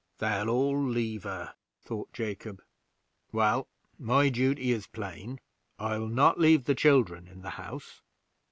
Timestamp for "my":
3.99-4.29